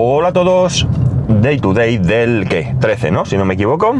Hola 0.00 0.28
a 0.28 0.32
todos. 0.32 0.86
Day 1.26 1.58
to 1.58 1.74
day 1.74 1.98
del 1.98 2.46
¿qué? 2.48 2.72
13, 2.78 3.10
¿no? 3.10 3.24
Si 3.24 3.36
no 3.36 3.44
me 3.44 3.54
equivoco. 3.54 3.96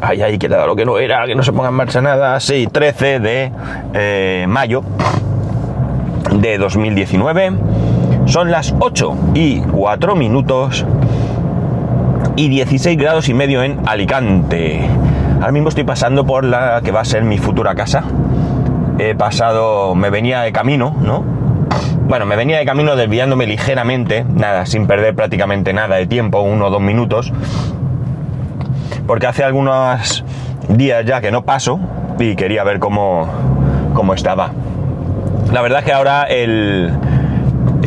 Ay, 0.00 0.20
ay, 0.20 0.36
que 0.36 0.48
dado 0.48 0.66
lo 0.66 0.74
que 0.74 0.84
no 0.84 0.98
era, 0.98 1.24
que 1.26 1.36
no 1.36 1.44
se 1.44 1.52
ponga 1.52 1.68
en 1.68 1.76
marcha 1.76 2.00
nada. 2.00 2.40
Sí, 2.40 2.66
13 2.66 3.20
de 3.20 3.52
eh, 3.94 4.46
mayo 4.48 4.82
de 6.32 6.58
2019. 6.58 7.52
Son 8.26 8.50
las 8.50 8.74
8 8.80 9.16
y 9.34 9.60
4 9.60 10.16
minutos 10.16 10.84
y 12.34 12.48
16 12.48 12.98
grados 12.98 13.28
y 13.28 13.34
medio 13.34 13.62
en 13.62 13.78
Alicante. 13.86 14.80
Ahora 15.36 15.52
mismo 15.52 15.68
estoy 15.68 15.84
pasando 15.84 16.26
por 16.26 16.42
la 16.42 16.80
que 16.82 16.90
va 16.90 17.02
a 17.02 17.04
ser 17.04 17.22
mi 17.22 17.38
futura 17.38 17.76
casa. 17.76 18.02
He 18.98 19.14
pasado, 19.14 19.94
me 19.94 20.10
venía 20.10 20.40
de 20.40 20.50
camino, 20.50 20.96
¿no? 21.00 21.41
Bueno, 22.12 22.26
me 22.26 22.36
venía 22.36 22.58
de 22.58 22.66
camino 22.66 22.94
desviándome 22.94 23.46
ligeramente, 23.46 24.22
nada, 24.28 24.66
sin 24.66 24.86
perder 24.86 25.14
prácticamente 25.14 25.72
nada 25.72 25.96
de 25.96 26.06
tiempo, 26.06 26.42
uno 26.42 26.66
o 26.66 26.70
dos 26.70 26.82
minutos. 26.82 27.32
Porque 29.06 29.26
hace 29.26 29.44
algunos 29.44 30.22
días 30.68 31.06
ya 31.06 31.22
que 31.22 31.30
no 31.30 31.46
paso 31.46 31.80
y 32.18 32.36
quería 32.36 32.64
ver 32.64 32.80
cómo, 32.80 33.30
cómo 33.94 34.12
estaba. 34.12 34.50
La 35.54 35.62
verdad 35.62 35.78
es 35.78 35.84
que 35.86 35.92
ahora 35.94 36.24
el, 36.24 36.92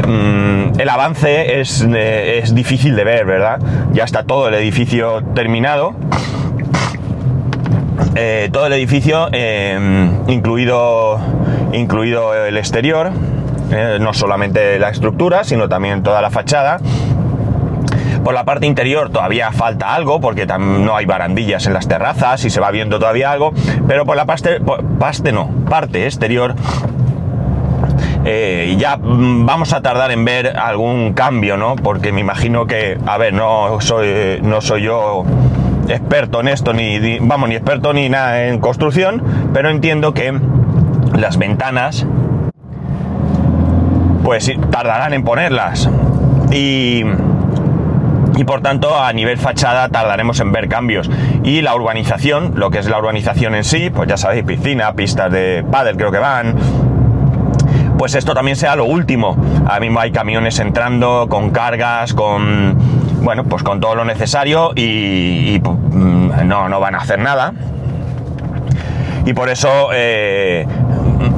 mm, 0.08 0.80
el 0.80 0.90
avance 0.90 1.60
es, 1.60 1.88
eh, 1.88 2.40
es 2.40 2.55
difícil 2.55 2.96
de 2.96 3.04
ver, 3.04 3.27
¿verdad? 3.27 3.60
Ya 3.94 4.05
está 4.05 4.23
todo 4.23 4.48
el 4.48 4.55
edificio 4.55 5.21
terminado. 5.35 5.94
Eh, 8.16 8.49
todo 8.52 8.66
el 8.66 8.73
edificio, 8.73 9.30
eh, 9.34 10.10
incluido, 10.30 11.20
incluido 11.73 12.34
el 12.34 12.57
exterior, 12.57 13.12
eh, 13.72 13.98
no 14.00 14.14
solamente 14.14 14.78
la 14.80 14.90
estructura, 14.90 15.44
sino 15.44 15.68
también 15.70 16.04
toda 16.04 16.22
la 16.22 16.30
fachada. 16.30 16.80
Por 18.24 18.34
la 18.34 18.44
parte 18.44 18.66
interior 18.66 19.10
todavía 19.12 19.52
falta 19.52 19.94
algo, 19.94 20.20
porque 20.20 20.46
no 20.48 20.96
hay 20.96 21.05
barandillas 21.05 21.68
en 21.68 21.74
las 21.74 21.88
terrazas 21.88 22.44
y 22.46 22.49
se 22.49 22.60
va 22.60 22.72
viendo 22.72 22.98
todavía 22.98 23.32
algo, 23.32 23.54
pero 23.88 24.05
por 24.05 24.16
la 24.16 24.26
parte, 24.26 24.60
por- 24.60 24.84
paste 24.98 25.32
no, 25.32 25.49
parte 25.70 26.05
exterior 26.05 26.55
eh, 28.26 28.76
ya 28.80 28.98
mm, 28.98 29.46
vamos 29.46 29.74
a 29.74 29.82
tardar 29.82 30.12
en 30.12 30.26
ver 30.26 30.57
algún 30.57 31.13
cambio, 31.13 31.57
¿no? 31.57 31.76
Porque 31.76 32.12
me 32.12 32.22
imagino 32.22 32.66
que, 32.66 32.98
a 33.05 33.18
ver, 33.20 33.34
no 33.34 33.79
soy, 33.82 34.40
no 34.41 34.62
soy 34.62 34.84
yo 34.84 35.24
experto 35.88 36.40
en 36.40 36.48
esto, 36.48 36.74
ni- 36.74 37.20
vamos, 37.20 37.50
ni 37.50 37.55
experto 37.55 37.94
ni 37.94 38.10
nada 38.10 38.46
en 38.48 38.60
construcción, 38.60 39.22
pero 39.54 39.70
entiendo 39.70 40.13
que 40.16 40.34
las 41.16 41.38
ventanas, 41.38 42.07
pues 44.26 44.51
tardarán 44.71 45.13
en 45.13 45.23
ponerlas. 45.23 45.87
Y, 46.51 47.04
y 48.35 48.43
por 48.43 48.62
tanto 48.62 48.99
a 48.99 49.13
nivel 49.13 49.37
fachada 49.37 49.87
tardaremos 49.90 50.40
en 50.40 50.51
ver 50.51 50.67
cambios. 50.67 51.09
Y 51.43 51.62
la 51.62 51.76
urbanización, 51.76 52.54
lo 52.55 52.71
que 52.71 52.79
es 52.79 52.90
la 52.90 52.98
urbanización 52.98 53.54
en 53.54 53.63
sí, 53.63 53.91
pues 53.91 54.09
ya 54.09 54.17
sabéis, 54.17 54.43
piscina, 54.43 54.93
pistas 54.93 55.32
de 55.32 55.63
pádel 55.71 55.95
creo 55.95 56.12
que 56.12 56.17
van, 56.17 56.55
pues 57.99 58.15
esto 58.15 58.34
también 58.34 58.57
sea 58.57 58.76
lo 58.76 58.85
último. 58.85 59.37
Ahora 59.62 59.79
mismo 59.79 59.99
hay 59.99 60.12
camiones 60.12 60.57
entrando 60.57 61.27
con 61.29 61.51
cargas, 61.51 62.15
con 62.15 62.77
bueno, 63.21 63.43
pues 63.43 63.62
con 63.62 63.79
todo 63.79 63.93
lo 63.93 64.06
necesario 64.06 64.72
y, 64.75 65.56
y, 65.56 65.59
mm, 65.59 66.47
no, 66.47 66.67
no 66.67 66.79
van 66.79 66.95
a 66.95 66.97
hacer 66.97 67.19
nada. 67.19 67.53
Y 69.25 69.34
por 69.34 69.50
eso 69.50 69.89
eh, 69.94 70.67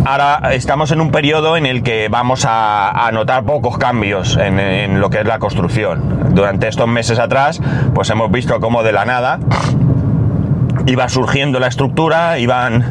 ahora 0.05 0.53
estamos 0.53 0.91
en 0.91 1.01
un 1.01 1.11
periodo 1.11 1.57
en 1.57 1.65
el 1.65 1.83
que 1.83 2.07
vamos 2.09 2.45
a, 2.47 3.09
notar 3.13 3.43
pocos 3.43 3.77
cambios 3.77 4.37
en, 4.37 4.99
lo 4.99 5.09
que 5.09 5.19
es 5.19 5.25
la 5.25 5.39
construcción. 5.39 6.33
Durante 6.33 6.67
estos 6.67 6.87
meses 6.87 7.19
atrás, 7.19 7.61
pues 7.93 8.09
hemos 8.09 8.31
visto 8.31 8.59
cómo 8.59 8.83
de 8.83 8.91
la 8.91 9.05
nada 9.05 9.39
iba 10.85 11.09
surgiendo 11.09 11.59
la 11.59 11.67
estructura, 11.67 12.39
iban 12.39 12.85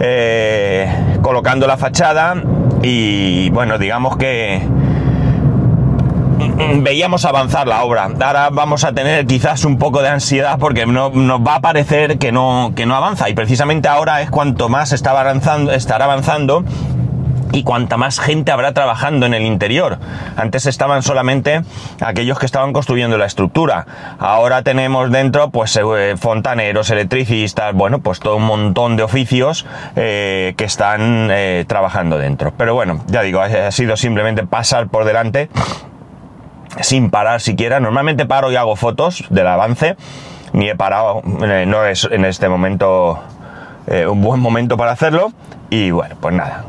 eh, 0.00 1.18
colocando 1.22 1.66
la 1.66 1.76
fachada 1.76 2.34
y 2.82 3.50
bueno, 3.50 3.78
digamos 3.78 4.16
que 4.16 4.62
veíamos 6.82 7.24
avanzar 7.24 7.66
la 7.66 7.84
obra. 7.84 8.10
Ahora 8.20 8.50
vamos 8.50 8.84
a 8.84 8.92
tener 8.92 9.26
quizás 9.26 9.64
un 9.64 9.78
poco 9.78 10.02
de 10.02 10.08
ansiedad 10.08 10.58
porque 10.58 10.86
no, 10.86 11.10
nos 11.10 11.40
va 11.40 11.56
a 11.56 11.60
parecer 11.60 12.18
que 12.18 12.32
no, 12.32 12.72
que 12.74 12.86
no 12.86 12.94
avanza 12.94 13.28
y 13.28 13.34
precisamente 13.34 13.88
ahora 13.88 14.22
es 14.22 14.30
cuanto 14.30 14.68
más 14.68 14.92
está 14.92 15.10
avanzando, 15.10 15.72
estará 15.72 16.04
avanzando 16.04 16.64
y 17.52 17.62
cuanta 17.62 17.96
más 17.96 18.20
gente 18.20 18.52
habrá 18.52 18.72
trabajando 18.72 19.26
en 19.26 19.34
el 19.34 19.42
interior. 19.42 19.98
Antes 20.36 20.66
estaban 20.66 21.02
solamente 21.02 21.62
aquellos 22.00 22.38
que 22.38 22.46
estaban 22.46 22.72
construyendo 22.72 23.18
la 23.18 23.26
estructura. 23.26 23.86
Ahora 24.18 24.62
tenemos 24.62 25.10
dentro 25.10 25.50
pues 25.50 25.76
eh, 25.76 26.14
fontaneros, 26.18 26.90
electricistas, 26.90 27.74
bueno, 27.74 28.00
pues 28.00 28.20
todo 28.20 28.36
un 28.36 28.44
montón 28.44 28.96
de 28.96 29.02
oficios 29.02 29.66
eh, 29.94 30.54
que 30.56 30.64
están 30.64 31.28
eh, 31.30 31.64
trabajando 31.66 32.18
dentro. 32.18 32.52
Pero 32.56 32.74
bueno, 32.74 33.00
ya 33.06 33.22
digo, 33.22 33.40
ha 33.40 33.70
sido 33.70 33.96
simplemente 33.96 34.46
pasar 34.46 34.88
por 34.88 35.04
delante 35.04 35.48
sin 36.80 37.10
parar 37.10 37.40
siquiera. 37.40 37.80
Normalmente 37.80 38.26
paro 38.26 38.50
y 38.52 38.56
hago 38.56 38.76
fotos 38.76 39.24
del 39.30 39.46
avance. 39.46 39.96
Ni 40.52 40.68
he 40.70 40.74
parado, 40.76 41.22
eh, 41.44 41.64
no 41.66 41.84
es 41.84 42.08
en 42.10 42.24
este 42.24 42.48
momento 42.48 43.18
eh, 43.86 44.06
un 44.06 44.22
buen 44.22 44.40
momento 44.40 44.76
para 44.76 44.92
hacerlo. 44.92 45.32
Y 45.70 45.90
bueno, 45.90 46.14
pues 46.20 46.34
nada, 46.34 46.64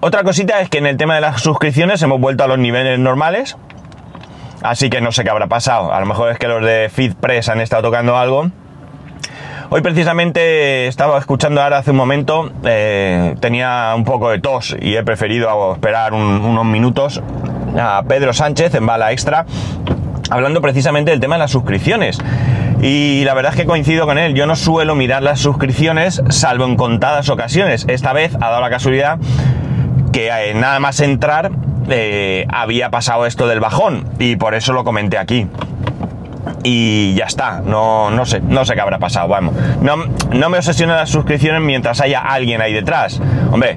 otra 0.00 0.22
cosita 0.22 0.60
es 0.60 0.68
que 0.68 0.78
en 0.78 0.86
el 0.86 0.96
tema 0.96 1.14
de 1.16 1.20
las 1.20 1.40
suscripciones 1.40 2.00
hemos 2.02 2.20
vuelto 2.20 2.44
a 2.44 2.46
los 2.48 2.58
niveles 2.58 2.98
normales. 2.98 3.56
Así 4.62 4.90
que 4.90 5.00
no 5.00 5.12
sé 5.12 5.22
qué 5.24 5.30
habrá 5.30 5.46
pasado. 5.46 5.92
A 5.92 6.00
lo 6.00 6.06
mejor 6.06 6.30
es 6.32 6.38
que 6.38 6.48
los 6.48 6.62
de 6.64 6.90
FeedPress 6.92 7.48
han 7.48 7.60
estado 7.60 7.82
tocando 7.82 8.16
algo. 8.16 8.50
Hoy 9.70 9.82
precisamente 9.82 10.86
estaba 10.86 11.18
escuchando 11.18 11.62
ahora 11.62 11.78
hace 11.78 11.90
un 11.90 11.98
momento, 11.98 12.50
eh, 12.64 13.34
tenía 13.40 13.92
un 13.94 14.04
poco 14.04 14.30
de 14.30 14.40
tos 14.40 14.74
y 14.80 14.96
he 14.96 15.02
preferido 15.02 15.74
esperar 15.74 16.14
un- 16.14 16.40
unos 16.42 16.64
minutos 16.64 17.22
a 17.76 18.02
Pedro 18.06 18.32
Sánchez 18.32 18.74
en 18.74 18.86
Bala 18.86 19.12
Extra, 19.12 19.46
hablando 20.30 20.60
precisamente 20.60 21.10
del 21.10 21.20
tema 21.20 21.36
de 21.36 21.40
las 21.40 21.50
suscripciones. 21.50 22.18
Y 22.80 23.24
la 23.24 23.34
verdad 23.34 23.52
es 23.52 23.60
que 23.60 23.66
coincido 23.66 24.06
con 24.06 24.18
él, 24.18 24.34
yo 24.34 24.46
no 24.46 24.54
suelo 24.54 24.94
mirar 24.94 25.22
las 25.22 25.40
suscripciones 25.40 26.22
salvo 26.28 26.64
en 26.64 26.76
contadas 26.76 27.28
ocasiones. 27.28 27.84
Esta 27.88 28.12
vez 28.12 28.36
ha 28.36 28.50
dado 28.50 28.60
la 28.60 28.70
casualidad 28.70 29.18
que 30.12 30.28
eh, 30.28 30.54
nada 30.54 30.78
más 30.78 31.00
entrar 31.00 31.50
eh, 31.90 32.46
había 32.48 32.90
pasado 32.90 33.26
esto 33.26 33.48
del 33.48 33.60
bajón 33.60 34.08
y 34.18 34.36
por 34.36 34.54
eso 34.54 34.72
lo 34.72 34.84
comenté 34.84 35.18
aquí. 35.18 35.46
Y 36.62 37.14
ya 37.14 37.24
está, 37.24 37.60
no, 37.64 38.10
no 38.10 38.26
sé, 38.26 38.40
no 38.40 38.64
sé 38.64 38.74
qué 38.74 38.80
habrá 38.80 38.98
pasado, 38.98 39.28
vamos. 39.28 39.54
No, 39.80 39.96
no 39.96 40.48
me 40.48 40.58
obsesionan 40.58 40.96
las 40.96 41.10
suscripciones 41.10 41.60
mientras 41.60 42.00
haya 42.00 42.20
alguien 42.20 42.60
ahí 42.60 42.72
detrás. 42.72 43.20
Hombre, 43.50 43.76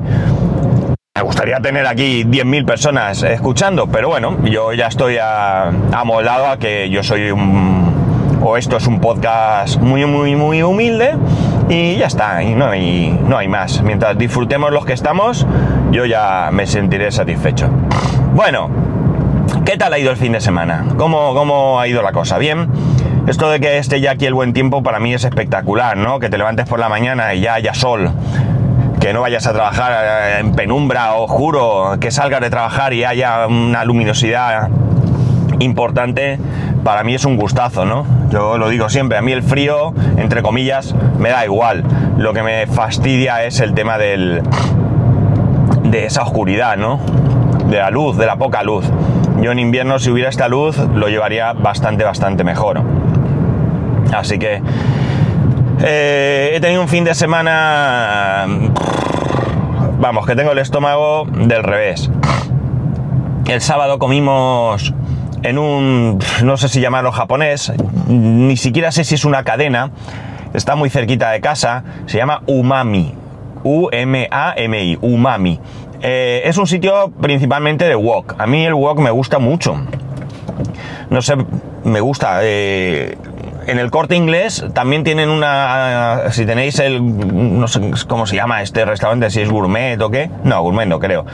gustaría 1.31 1.61
tener 1.61 1.87
aquí 1.87 2.25
10.000 2.25 2.65
personas 2.65 3.23
escuchando, 3.23 3.87
pero 3.87 4.09
bueno, 4.09 4.37
yo 4.43 4.73
ya 4.73 4.87
estoy 4.87 5.17
amoldado 5.17 6.47
a 6.47 6.57
que 6.57 6.89
yo 6.89 7.03
soy 7.03 7.31
un... 7.31 8.37
o 8.43 8.57
esto 8.57 8.75
es 8.75 8.85
un 8.85 8.99
podcast 8.99 9.79
muy, 9.79 10.05
muy, 10.05 10.35
muy 10.35 10.61
humilde 10.61 11.15
y 11.69 11.95
ya 11.95 12.07
está, 12.07 12.43
y 12.43 12.53
no 12.53 12.65
hay, 12.65 13.17
no 13.25 13.37
hay 13.37 13.47
más. 13.47 13.81
Mientras 13.81 14.17
disfrutemos 14.17 14.71
los 14.71 14.85
que 14.85 14.91
estamos, 14.91 15.47
yo 15.91 16.05
ya 16.05 16.49
me 16.51 16.67
sentiré 16.67 17.09
satisfecho. 17.13 17.69
Bueno, 18.33 18.69
¿qué 19.63 19.77
tal 19.77 19.93
ha 19.93 19.99
ido 19.99 20.11
el 20.11 20.17
fin 20.17 20.33
de 20.33 20.41
semana? 20.41 20.83
¿Cómo, 20.97 21.33
cómo 21.33 21.79
ha 21.79 21.87
ido 21.87 22.01
la 22.01 22.11
cosa? 22.11 22.39
¿Bien? 22.39 22.67
Esto 23.27 23.49
de 23.49 23.61
que 23.61 23.77
esté 23.77 24.01
ya 24.01 24.11
aquí 24.11 24.25
el 24.25 24.33
buen 24.33 24.51
tiempo 24.51 24.83
para 24.83 24.99
mí 24.99 25.13
es 25.13 25.23
espectacular, 25.23 25.95
¿no? 25.95 26.19
Que 26.19 26.27
te 26.27 26.37
levantes 26.37 26.67
por 26.67 26.79
la 26.79 26.89
mañana 26.89 27.33
y 27.33 27.39
ya 27.39 27.53
haya 27.53 27.73
sol 27.73 28.11
que 29.01 29.13
no 29.13 29.21
vayas 29.21 29.47
a 29.47 29.53
trabajar 29.53 29.91
eh, 29.93 30.39
en 30.39 30.51
penumbra 30.53 31.15
oscuro, 31.15 31.97
que 31.99 32.11
salgas 32.11 32.39
de 32.39 32.51
trabajar 32.51 32.93
y 32.93 33.03
haya 33.03 33.47
una 33.47 33.83
luminosidad 33.83 34.69
importante, 35.59 36.39
para 36.83 37.03
mí 37.03 37.15
es 37.15 37.25
un 37.25 37.35
gustazo, 37.35 37.83
¿no? 37.83 38.05
Yo 38.29 38.59
lo 38.59 38.69
digo 38.69 38.89
siempre, 38.89 39.17
a 39.17 39.23
mí 39.23 39.31
el 39.31 39.41
frío, 39.41 39.93
entre 40.17 40.43
comillas, 40.43 40.95
me 41.17 41.29
da 41.29 41.43
igual. 41.45 41.83
Lo 42.17 42.33
que 42.33 42.43
me 42.43 42.67
fastidia 42.67 43.43
es 43.43 43.59
el 43.59 43.73
tema 43.73 43.97
del 43.97 44.43
de 45.83 46.05
esa 46.05 46.21
oscuridad, 46.21 46.77
¿no? 46.77 46.99
De 47.69 47.79
la 47.79 47.89
luz, 47.89 48.17
de 48.17 48.27
la 48.27 48.35
poca 48.35 48.61
luz. 48.61 48.85
Yo 49.41 49.51
en 49.51 49.57
invierno 49.57 49.97
si 49.97 50.11
hubiera 50.11 50.29
esta 50.29 50.47
luz 50.47 50.77
lo 50.77 51.07
llevaría 51.09 51.53
bastante, 51.53 52.03
bastante 52.03 52.43
mejor. 52.43 52.83
Así 54.13 54.37
que 54.37 54.61
eh, 55.83 56.51
he 56.53 56.59
tenido 56.59 56.81
un 56.81 56.87
fin 56.87 57.03
de 57.03 57.13
semana... 57.15 58.45
Vamos, 59.99 60.25
que 60.25 60.35
tengo 60.35 60.51
el 60.51 60.57
estómago 60.57 61.25
del 61.25 61.63
revés. 61.63 62.09
El 63.47 63.61
sábado 63.61 63.99
comimos 63.99 64.93
en 65.43 65.57
un... 65.57 66.19
no 66.43 66.57
sé 66.57 66.69
si 66.69 66.81
llamarlo 66.81 67.11
japonés, 67.11 67.71
ni 68.07 68.57
siquiera 68.57 68.91
sé 68.91 69.03
si 69.03 69.15
es 69.15 69.25
una 69.25 69.43
cadena, 69.43 69.91
está 70.53 70.75
muy 70.75 70.89
cerquita 70.89 71.31
de 71.31 71.41
casa, 71.41 71.83
se 72.05 72.17
llama 72.17 72.41
Umami. 72.47 73.13
U-M-A-M-I, 73.63 74.97
Umami. 75.01 75.59
Eh, 76.01 76.41
es 76.45 76.57
un 76.57 76.65
sitio 76.65 77.11
principalmente 77.21 77.85
de 77.85 77.95
wok. 77.95 78.35
A 78.39 78.47
mí 78.47 78.65
el 78.65 78.73
wok 78.73 78.99
me 78.99 79.11
gusta 79.11 79.37
mucho. 79.37 79.75
no 81.09 81.21
sé, 81.21 81.35
me 81.83 81.99
gusta. 81.99 82.39
eh, 82.41 83.17
en 83.67 83.79
el 83.79 83.91
corte 83.91 84.15
inglés 84.15 84.65
también 84.73 85.03
tienen 85.03 85.29
una. 85.29 86.31
Si 86.31 86.45
tenéis 86.45 86.79
el. 86.79 87.59
No 87.59 87.67
sé 87.67 87.81
cómo 88.07 88.25
se 88.25 88.35
llama 88.35 88.61
este 88.61 88.85
restaurante, 88.85 89.29
si 89.29 89.41
es 89.41 89.49
gourmet 89.49 90.01
o 90.01 90.09
qué. 90.09 90.29
No, 90.43 90.61
gourmet 90.61 90.87
no 90.87 90.99
creo. 90.99 91.25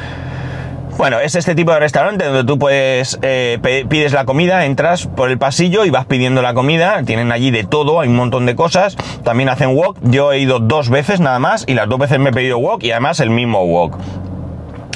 Bueno, 0.98 1.20
es 1.20 1.36
este 1.36 1.54
tipo 1.54 1.72
de 1.72 1.80
restaurante 1.80 2.26
donde 2.26 2.44
tú 2.44 2.58
puedes, 2.58 3.20
eh, 3.22 3.60
pides 3.88 4.14
la 4.14 4.26
comida, 4.26 4.66
entras 4.66 5.06
por 5.06 5.30
el 5.30 5.38
pasillo 5.38 5.86
y 5.86 5.92
vas 5.92 6.08
pidiendo 6.08 6.42
la 6.42 6.56
comida. 6.56 7.04
Tienen 7.04 7.32
allí 7.32 7.52
de 7.52 7.64
todo, 7.64 8.00
hay 8.00 8.10
un 8.10 8.16
montón 8.16 8.48
de 8.48 8.56
cosas. 8.56 8.98
También 9.24 9.48
hacen 9.50 9.76
wok. 9.76 9.98
Yo 10.02 10.32
he 10.32 10.40
ido 10.40 10.58
dos 10.58 10.90
veces 10.90 11.20
nada 11.20 11.38
más 11.38 11.66
y 11.68 11.76
las 11.76 11.88
dos 11.88 12.00
veces 12.00 12.18
me 12.18 12.32
he 12.32 12.34
pedido 12.34 12.58
wok 12.58 12.84
y 12.84 12.90
además 12.90 13.20
el 13.20 13.30
mismo 13.30 13.64
wok. 13.64 13.96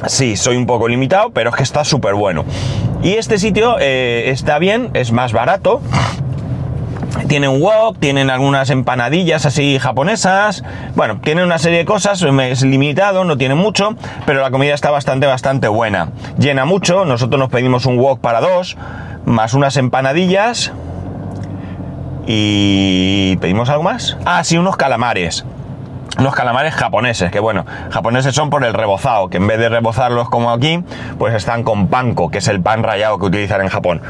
Sí, 0.08 0.38
soy 0.38 0.58
un 0.58 0.66
poco 0.66 0.88
limitado, 0.88 1.30
pero 1.30 1.52
es 1.52 1.56
que 1.56 1.64
está 1.64 1.84
súper 1.86 2.16
bueno. 2.16 2.46
Y 3.04 3.14
este 3.14 3.38
sitio 3.38 3.78
eh, 3.80 4.32
está 4.32 4.58
bien, 4.58 4.90
es 4.96 5.12
más 5.12 5.34
barato. 5.34 5.82
Tienen 7.32 7.62
wok, 7.62 7.98
tienen 7.98 8.30
algunas 8.30 8.70
empanadillas 8.72 9.46
así 9.46 9.80
japonesas. 9.80 10.66
Bueno, 10.96 11.22
tienen 11.24 11.46
una 11.46 11.60
serie 11.60 11.78
de 11.78 11.86
cosas, 11.86 12.22
es 12.22 12.62
limitado, 12.64 13.24
no 13.24 13.38
tiene 13.38 13.56
mucho, 13.56 13.96
pero 14.26 14.42
la 14.42 14.52
comida 14.52 14.74
está 14.74 14.92
bastante, 14.92 15.28
bastante 15.28 15.70
buena. 15.70 16.10
Llena 16.38 16.66
mucho, 16.66 17.06
nosotros 17.06 17.40
nos 17.40 17.48
pedimos 17.48 17.86
un 17.86 17.98
wok 17.98 18.20
para 18.20 18.42
dos, 18.42 18.76
más 19.24 19.54
unas 19.54 19.78
empanadillas. 19.78 20.74
Y 22.28 23.38
pedimos 23.38 23.70
algo 23.70 23.84
más. 23.84 24.18
Ah, 24.26 24.44
sí, 24.44 24.58
unos 24.58 24.76
calamares. 24.76 25.46
Unos 26.20 26.36
calamares 26.36 26.74
japoneses, 26.74 27.32
que 27.32 27.40
bueno, 27.40 27.66
japoneses 27.92 28.36
son 28.36 28.50
por 28.50 28.66
el 28.66 28.74
rebozado, 28.74 29.30
que 29.30 29.38
en 29.38 29.48
vez 29.48 29.58
de 29.58 29.70
rebozarlos 29.70 30.30
como 30.30 30.52
aquí, 30.52 30.84
pues 31.18 31.34
están 31.34 31.64
con 31.64 31.88
panko, 31.88 32.30
que 32.30 32.40
es 32.40 32.50
el 32.50 32.62
pan 32.62 32.84
rallado 32.84 33.20
que 33.20 33.28
utilizan 33.28 33.62
en 33.62 33.70
Japón. 33.70 34.02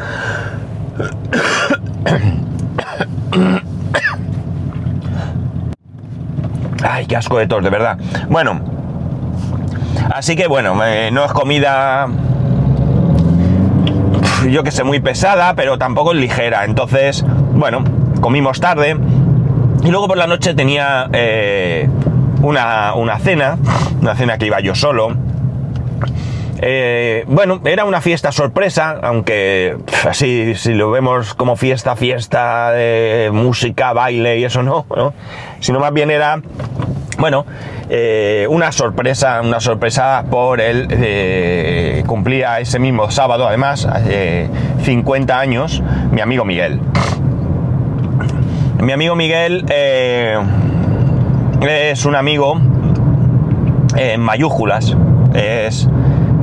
Ay, 6.83 7.05
qué 7.05 7.15
asco 7.15 7.37
de 7.37 7.47
tos, 7.47 7.63
de 7.63 7.69
verdad. 7.69 7.97
Bueno, 8.29 8.59
así 10.13 10.35
que 10.35 10.47
bueno, 10.47 10.75
eh, 10.83 11.09
no 11.11 11.23
es 11.25 11.31
comida, 11.31 12.07
yo 14.49 14.63
que 14.63 14.71
sé, 14.71 14.83
muy 14.83 14.99
pesada, 14.99 15.53
pero 15.55 15.77
tampoco 15.77 16.13
es 16.13 16.17
ligera. 16.17 16.65
Entonces, 16.65 17.23
bueno, 17.53 17.83
comimos 18.19 18.59
tarde. 18.59 18.97
Y 19.83 19.89
luego 19.89 20.07
por 20.07 20.17
la 20.17 20.27
noche 20.27 20.53
tenía 20.53 21.07
eh, 21.13 21.89
una, 22.41 22.93
una 22.95 23.19
cena, 23.19 23.57
una 24.01 24.15
cena 24.15 24.37
que 24.37 24.47
iba 24.47 24.59
yo 24.59 24.75
solo. 24.75 25.15
Eh, 26.63 27.25
bueno, 27.27 27.59
era 27.65 27.85
una 27.85 28.01
fiesta 28.01 28.31
sorpresa, 28.31 28.99
aunque 29.01 29.77
así, 30.07 30.53
si 30.55 30.73
lo 30.73 30.91
vemos 30.91 31.33
como 31.33 31.55
fiesta, 31.55 31.95
fiesta 31.95 32.71
de 32.71 33.31
música, 33.33 33.93
baile 33.93 34.37
y 34.37 34.43
eso 34.43 34.61
no, 34.61 34.85
¿no? 34.95 35.13
sino 35.59 35.79
más 35.79 35.91
bien 35.91 36.11
era, 36.11 36.39
bueno, 37.17 37.45
eh, 37.89 38.45
una 38.49 38.71
sorpresa, 38.71 39.41
una 39.41 39.59
sorpresa 39.59 40.23
por 40.29 40.61
el, 40.61 40.87
eh, 40.91 42.03
cumplía 42.05 42.59
ese 42.59 42.77
mismo 42.77 43.09
sábado, 43.09 43.47
además, 43.47 43.85
hace 43.85 44.47
50 44.83 45.39
años, 45.39 45.81
mi 46.11 46.21
amigo 46.21 46.45
Miguel. 46.45 46.79
Mi 48.79 48.91
amigo 48.93 49.15
Miguel 49.15 49.65
eh, 49.69 50.37
es 51.61 52.05
un 52.05 52.15
amigo 52.15 52.59
en 53.95 54.21
mayúsculas. 54.21 54.95
Es, 55.33 55.87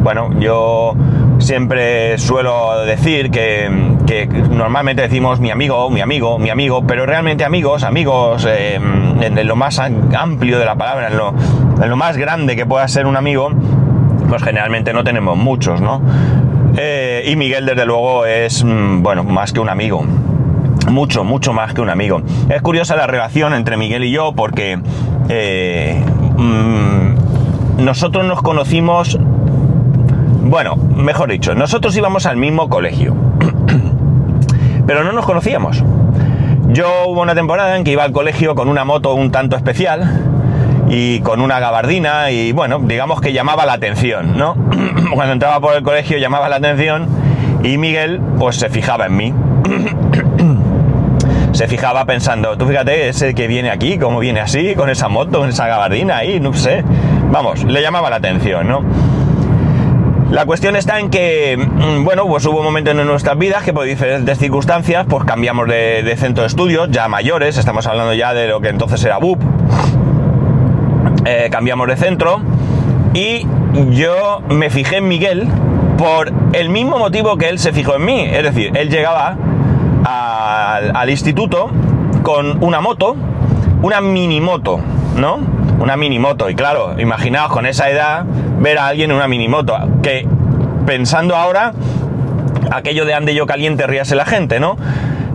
bueno, 0.02 0.30
yo 0.40 0.94
siempre 1.38 2.18
suelo 2.18 2.84
decir 2.84 3.30
que, 3.30 3.68
normalmente 4.50 5.02
decimos 5.02 5.40
mi 5.40 5.50
amigo, 5.50 5.90
mi 5.90 6.00
amigo, 6.00 6.38
mi 6.38 6.50
amigo, 6.50 6.86
pero 6.86 7.06
realmente 7.06 7.44
amigos, 7.44 7.82
amigos, 7.82 8.46
eh, 8.48 8.76
en, 8.76 9.38
en 9.38 9.46
lo 9.46 9.56
más 9.56 9.78
amplio 9.78 10.58
de 10.58 10.64
la 10.64 10.76
palabra, 10.76 11.08
en 11.08 11.16
lo, 11.16 11.34
en 11.82 11.90
lo 11.90 11.96
más 11.96 12.16
grande 12.16 12.56
que 12.56 12.66
pueda 12.66 12.86
ser 12.88 13.06
un 13.06 13.16
amigo, 13.16 13.50
pues 14.28 14.42
generalmente 14.42 14.92
no 14.92 15.04
tenemos 15.04 15.36
muchos, 15.36 15.80
¿no? 15.80 16.02
Eh, 16.76 17.24
y 17.26 17.36
Miguel, 17.36 17.66
desde 17.66 17.84
luego, 17.86 18.26
es, 18.26 18.62
mm, 18.64 19.02
bueno, 19.02 19.24
más 19.24 19.52
que 19.52 19.60
un 19.60 19.68
amigo 19.68 20.04
mucho, 20.90 21.24
mucho 21.24 21.52
más 21.52 21.74
que 21.74 21.80
un 21.80 21.90
amigo. 21.90 22.22
Es 22.48 22.62
curiosa 22.62 22.96
la 22.96 23.06
relación 23.06 23.54
entre 23.54 23.76
Miguel 23.76 24.04
y 24.04 24.10
yo 24.10 24.32
porque 24.32 24.78
eh, 25.28 26.02
mm, 26.36 27.84
nosotros 27.84 28.24
nos 28.26 28.42
conocimos, 28.42 29.18
bueno, 30.48 30.76
mejor 30.76 31.30
dicho, 31.30 31.54
nosotros 31.54 31.94
íbamos 31.94 32.24
al 32.24 32.38
mismo 32.38 32.70
colegio, 32.70 33.14
pero 34.86 35.04
no 35.04 35.12
nos 35.12 35.26
conocíamos. 35.26 35.84
Yo 36.68 36.88
hubo 37.06 37.20
una 37.20 37.34
temporada 37.34 37.76
en 37.76 37.84
que 37.84 37.92
iba 37.92 38.02
al 38.02 38.12
colegio 38.12 38.54
con 38.54 38.68
una 38.68 38.84
moto 38.84 39.14
un 39.14 39.30
tanto 39.30 39.56
especial 39.56 40.10
y 40.88 41.20
con 41.20 41.42
una 41.42 41.60
gabardina 41.60 42.30
y 42.30 42.52
bueno, 42.52 42.78
digamos 42.78 43.20
que 43.20 43.34
llamaba 43.34 43.66
la 43.66 43.74
atención, 43.74 44.38
¿no? 44.38 44.56
Cuando 45.14 45.34
entraba 45.34 45.60
por 45.60 45.76
el 45.76 45.82
colegio 45.82 46.16
llamaba 46.16 46.48
la 46.48 46.56
atención 46.56 47.06
y 47.62 47.76
Miguel 47.76 48.20
pues 48.38 48.56
se 48.56 48.70
fijaba 48.70 49.06
en 49.06 49.16
mí 49.16 49.34
se 51.52 51.66
fijaba 51.68 52.04
pensando, 52.04 52.56
tú 52.56 52.66
fíjate, 52.66 53.08
ese 53.08 53.34
que 53.34 53.48
viene 53.48 53.70
aquí, 53.70 53.98
cómo 53.98 54.20
viene 54.20 54.40
así, 54.40 54.74
con 54.74 54.88
esa 54.90 55.08
moto, 55.08 55.40
con 55.40 55.48
esa 55.48 55.66
gabardina 55.66 56.18
ahí, 56.18 56.38
no 56.40 56.52
sé. 56.54 56.84
Vamos, 57.32 57.64
le 57.64 57.82
llamaba 57.82 58.10
la 58.10 58.16
atención, 58.16 58.68
¿no? 58.68 58.84
La 60.30 60.44
cuestión 60.44 60.76
está 60.76 61.00
en 61.00 61.08
que, 61.08 61.56
mm, 61.56 62.04
bueno, 62.04 62.26
pues 62.26 62.44
hubo 62.44 62.62
momentos 62.62 62.94
en 62.94 63.06
nuestras 63.06 63.38
vidas 63.38 63.62
que 63.62 63.72
por 63.72 63.86
diferentes 63.86 64.38
circunstancias, 64.38 65.06
pues 65.08 65.24
cambiamos 65.24 65.66
de, 65.68 66.14
centro 66.18 66.42
de 66.42 66.48
estudios, 66.48 66.90
ya 66.90 67.08
mayores, 67.08 67.56
estamos 67.56 67.86
hablando 67.86 68.12
ya 68.12 68.34
de 68.34 68.46
lo 68.46 68.60
que 68.60 68.68
entonces 68.68 69.02
era 69.04 69.16
BUP, 69.16 69.40
eh, 71.24 71.48
cambiamos 71.50 71.88
de 71.88 71.96
centro 71.96 72.42
y 73.14 73.46
yo 73.90 74.42
me 74.50 74.68
fijé 74.68 74.98
en 74.98 75.08
Miguel 75.08 75.48
por 75.96 76.30
el 76.52 76.68
mismo 76.68 76.98
motivo 76.98 77.38
que 77.38 77.48
él 77.48 77.58
se 77.58 77.72
fijó 77.72 77.96
en 77.96 78.04
mí, 78.04 78.20
es 78.20 78.42
decir, 78.42 78.70
él 78.76 78.90
llegaba 78.90 79.34
al 80.04 81.08
instituto 81.08 81.70
con 82.22 82.62
una 82.62 82.82
moto, 82.82 83.16
una 83.80 84.02
mini 84.02 84.42
moto, 84.42 84.78
¿no? 85.16 85.57
Una 85.78 85.96
mini 85.96 86.18
moto. 86.18 86.50
Y 86.50 86.54
claro, 86.54 86.98
imaginaos 86.98 87.52
con 87.52 87.66
esa 87.66 87.88
edad 87.90 88.24
ver 88.58 88.78
a 88.78 88.88
alguien 88.88 89.10
en 89.10 89.16
una 89.16 89.28
mini 89.28 89.48
moto. 89.48 89.76
Que 90.02 90.26
pensando 90.86 91.36
ahora, 91.36 91.72
aquello 92.70 93.04
de 93.04 93.14
ande 93.14 93.34
yo 93.34 93.46
caliente, 93.46 93.86
ríase 93.86 94.14
la 94.16 94.24
gente, 94.24 94.60
¿no? 94.60 94.76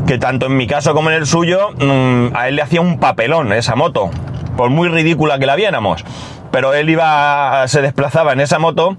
Que 0.07 0.17
tanto 0.17 0.47
en 0.47 0.57
mi 0.57 0.67
caso 0.67 0.93
como 0.93 1.09
en 1.09 1.15
el 1.15 1.25
suyo, 1.25 1.71
mmm, 1.79 2.35
a 2.35 2.47
él 2.50 2.55
le 2.57 2.62
hacía 2.62 2.81
un 2.81 3.00
papelón 3.00 3.53
esa 3.53 3.75
moto. 3.75 4.09
Por 4.57 4.69
muy 4.69 4.89
ridícula 4.89 5.39
que 5.39 5.45
la 5.45 5.55
viéramos. 5.55 6.03
Pero 6.51 6.73
él 6.73 6.89
iba, 6.89 7.63
se 7.67 7.81
desplazaba 7.81 8.33
en 8.33 8.41
esa 8.41 8.59
moto 8.59 8.97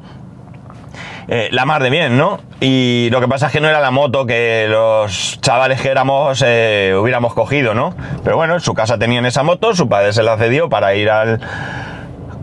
eh, 1.29 1.49
la 1.53 1.65
mar 1.65 1.83
de 1.83 1.91
bien, 1.91 2.17
¿no? 2.19 2.41
Y 2.61 3.09
lo 3.11 3.21
que 3.21 3.29
pasa 3.29 3.47
es 3.47 3.53
que 3.53 3.61
no 3.61 3.69
era 3.69 3.81
la 3.81 3.91
moto 3.91 4.27
que 4.27 4.67
los 4.69 5.41
chavales 5.41 5.81
que 5.81 5.89
éramos 5.89 6.43
eh, 6.47 6.95
hubiéramos 7.01 7.35
cogido, 7.35 7.75
¿no? 7.75 7.95
Pero 8.23 8.37
bueno, 8.37 8.55
en 8.55 8.61
su 8.61 8.75
casa 8.75 8.99
tenían 8.99 9.27
esa 9.27 9.43
moto, 9.43 9.75
su 9.75 9.89
padre 9.89 10.13
se 10.13 10.23
la 10.23 10.37
cedió 10.37 10.69
para 10.69 10.95
ir 10.95 11.11
al, 11.11 11.41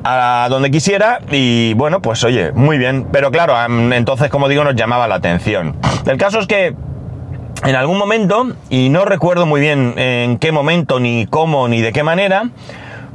a 0.03 0.47
donde 0.49 0.71
quisiera 0.71 1.19
y 1.29 1.73
bueno, 1.75 2.01
pues 2.01 2.23
oye, 2.23 2.51
muy 2.53 2.77
bien. 2.77 3.07
Pero 3.11 3.31
claro, 3.31 3.55
entonces 3.93 4.29
como 4.29 4.47
digo, 4.47 4.63
nos 4.63 4.75
llamaba 4.75 5.07
la 5.07 5.15
atención. 5.15 5.75
El 6.05 6.17
caso 6.17 6.39
es 6.39 6.47
que 6.47 6.73
en 7.63 7.75
algún 7.75 7.97
momento, 7.97 8.47
y 8.69 8.89
no 8.89 9.05
recuerdo 9.05 9.45
muy 9.45 9.61
bien 9.61 9.93
en 9.97 10.37
qué 10.39 10.51
momento, 10.51 10.99
ni 10.99 11.27
cómo, 11.27 11.67
ni 11.67 11.81
de 11.81 11.91
qué 11.93 12.01
manera, 12.01 12.49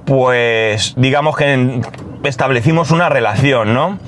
pues 0.05 0.95
digamos 0.97 1.37
que 1.37 1.81
establecimos 2.23 2.93
una 2.93 3.09
relación, 3.09 3.75
¿no? 3.75 3.99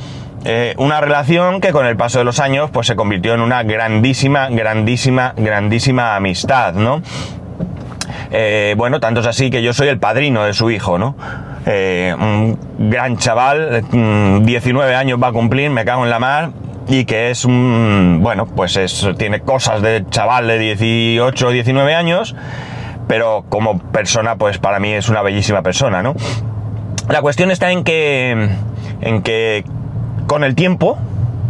Eh, 0.44 0.74
una 0.78 1.00
relación 1.00 1.60
que 1.60 1.72
con 1.72 1.84
el 1.86 1.96
paso 1.96 2.18
de 2.18 2.24
los 2.24 2.38
años 2.38 2.70
pues 2.70 2.86
se 2.86 2.96
convirtió 2.96 3.34
en 3.34 3.40
una 3.40 3.62
grandísima, 3.64 4.48
grandísima, 4.48 5.34
grandísima 5.36 6.16
amistad, 6.16 6.74
¿no? 6.74 7.02
Eh, 8.30 8.74
bueno, 8.76 9.00
tanto 9.00 9.20
es 9.20 9.26
así 9.26 9.50
que 9.50 9.62
yo 9.62 9.72
soy 9.72 9.88
el 9.88 9.98
padrino 9.98 10.44
de 10.44 10.54
su 10.54 10.70
hijo, 10.70 10.98
¿no? 10.98 11.16
Eh, 11.66 12.14
un 12.18 12.58
gran 12.78 13.16
chaval, 13.16 13.84
19 13.90 14.94
años 14.94 15.18
va 15.22 15.28
a 15.28 15.32
cumplir, 15.32 15.70
me 15.70 15.84
cago 15.84 16.04
en 16.04 16.10
la 16.10 16.18
mar, 16.18 16.50
y 16.88 17.04
que 17.04 17.30
es 17.30 17.44
un, 17.44 18.20
bueno, 18.22 18.46
pues 18.46 18.76
es, 18.76 19.06
tiene 19.18 19.40
cosas 19.40 19.82
de 19.82 20.04
chaval 20.08 20.46
de 20.46 20.58
18 20.58 21.46
o 21.46 21.50
19 21.50 21.94
años, 21.94 22.34
pero 23.06 23.44
como 23.48 23.78
persona, 23.78 24.36
pues 24.36 24.58
para 24.58 24.78
mí 24.78 24.92
es 24.92 25.08
una 25.08 25.22
bellísima 25.22 25.62
persona, 25.62 26.02
¿no? 26.02 26.14
La 27.08 27.20
cuestión 27.22 27.50
está 27.50 27.70
en 27.70 27.84
que, 27.84 28.50
en 29.00 29.22
que 29.22 29.64
con 30.28 30.44
el 30.44 30.54
tiempo, 30.54 30.96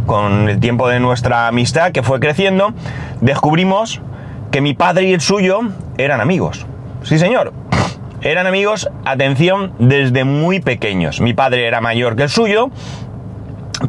con 0.06 0.48
el 0.48 0.60
tiempo 0.60 0.88
de 0.88 1.00
nuestra 1.00 1.48
amistad 1.48 1.92
que 1.92 2.02
fue 2.02 2.20
creciendo, 2.20 2.72
descubrimos 3.20 4.00
que 4.50 4.62
mi 4.62 4.72
padre 4.72 5.08
y 5.08 5.12
el 5.12 5.20
suyo 5.20 5.60
eran 5.98 6.22
amigos. 6.22 6.64
Sí, 7.02 7.18
señor. 7.18 7.52
Eran 8.22 8.46
amigos, 8.46 8.88
atención, 9.04 9.72
desde 9.78 10.24
muy 10.24 10.60
pequeños. 10.60 11.20
Mi 11.20 11.34
padre 11.34 11.66
era 11.66 11.80
mayor 11.80 12.16
que 12.16 12.22
el 12.22 12.28
suyo, 12.30 12.70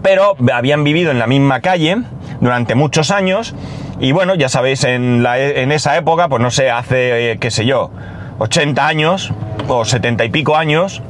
pero 0.02 0.36
habían 0.54 0.84
vivido 0.84 1.12
en 1.12 1.20
la 1.20 1.28
misma 1.28 1.62
calle 1.62 1.98
durante 2.42 2.76
muchos 2.76 3.12
años. 3.12 3.56
Y 4.00 4.12
bueno, 4.12 4.36
ya 4.36 4.50
sabéis, 4.50 4.84
en, 4.84 5.26
en 5.26 5.72
esa 5.72 5.98
época, 5.98 6.30
pues 6.30 6.42
no 6.42 6.52
sé, 6.52 6.70
hace, 6.70 7.32
eh, 7.32 7.38
qué 7.38 7.52
sé 7.52 7.66
yo, 7.66 7.92
80 8.40 8.88
años 8.88 9.34
o 9.68 9.86
70 9.86 10.26
y 10.26 10.30
pico 10.30 10.56
años, 10.56 11.02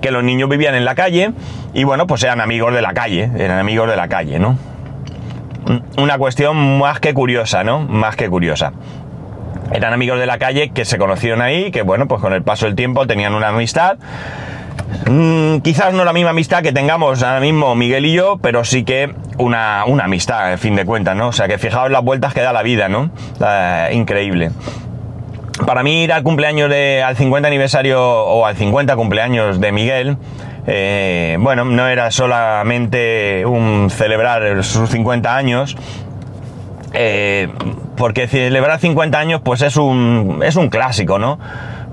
que 0.00 0.10
los 0.10 0.22
niños 0.22 0.48
vivían 0.48 0.74
en 0.74 0.84
la 0.84 0.94
calle 0.94 1.32
y 1.74 1.84
bueno, 1.84 2.06
pues 2.06 2.22
eran 2.22 2.40
amigos 2.40 2.74
de 2.74 2.82
la 2.82 2.92
calle, 2.92 3.30
eran 3.38 3.58
amigos 3.58 3.88
de 3.88 3.96
la 3.96 4.08
calle, 4.08 4.38
¿no? 4.38 4.58
Una 5.98 6.16
cuestión 6.16 6.78
más 6.78 7.00
que 7.00 7.12
curiosa, 7.12 7.62
¿no? 7.64 7.80
Más 7.80 8.16
que 8.16 8.28
curiosa. 8.28 8.72
Eran 9.70 9.92
amigos 9.92 10.18
de 10.18 10.26
la 10.26 10.38
calle 10.38 10.70
que 10.70 10.84
se 10.84 10.96
conocieron 10.96 11.42
ahí, 11.42 11.70
que 11.70 11.82
bueno, 11.82 12.08
pues 12.08 12.22
con 12.22 12.32
el 12.32 12.42
paso 12.42 12.66
del 12.66 12.74
tiempo 12.74 13.06
tenían 13.06 13.34
una 13.34 13.48
amistad. 13.48 13.98
Mm, 15.06 15.58
quizás 15.58 15.92
no 15.92 16.04
la 16.04 16.12
misma 16.12 16.30
amistad 16.30 16.62
que 16.62 16.72
tengamos 16.72 17.22
ahora 17.22 17.40
mismo 17.40 17.74
Miguel 17.74 18.06
y 18.06 18.14
yo, 18.14 18.38
pero 18.40 18.64
sí 18.64 18.84
que 18.84 19.14
una, 19.38 19.82
amistad, 19.82 20.52
en 20.52 20.58
fin 20.58 20.74
de 20.74 20.84
cuentas, 20.84 21.16
¿no? 21.16 21.28
O 21.28 21.32
sea, 21.32 21.48
que 21.48 21.58
fijaos 21.58 21.90
las 21.90 22.02
vueltas 22.02 22.32
que 22.32 22.40
da 22.40 22.52
la 22.52 22.62
vida, 22.62 22.88
¿no? 22.88 23.10
increíble. 23.92 24.50
Para 25.66 25.82
mí 25.82 26.04
ir 26.04 26.12
al 26.12 26.22
cumpleaños 26.22 26.70
de, 26.70 27.02
al 27.02 27.16
50 27.16 27.46
aniversario 27.48 28.00
o 28.02 28.46
al 28.46 28.56
50 28.56 28.96
cumpleaños 28.96 29.60
de 29.60 29.72
Miguel, 29.72 30.16
eh, 30.66 31.36
bueno, 31.40 31.64
no 31.64 31.88
era 31.88 32.10
solamente 32.10 33.44
un 33.46 33.88
celebrar 33.90 34.62
sus 34.64 34.90
50 34.90 35.34
años, 35.34 35.76
eh, 36.92 37.48
porque 37.96 38.28
celebrar 38.28 38.78
50 38.78 39.18
años 39.18 39.40
pues 39.42 39.62
es 39.62 39.76
un, 39.76 40.40
es 40.44 40.56
un 40.56 40.68
clásico, 40.68 41.18
¿no? 41.18 41.38